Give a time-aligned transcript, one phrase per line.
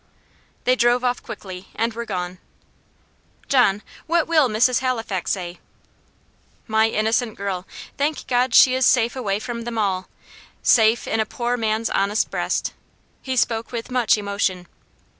[0.63, 2.39] They drove off quickly, and were gone.
[3.47, 4.79] "John, what will Mrs.
[4.79, 5.59] Halifax say?"
[6.65, 7.67] "My innocent girl!
[7.99, 10.07] thank God she is safe away from them all
[10.63, 12.73] safe in a poor man's honest breast."
[13.21, 14.65] He spoke with much emotion.